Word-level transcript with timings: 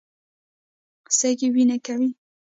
سږي 1.17 1.47
وینه 1.53 1.77
پاکوي. 1.83 2.09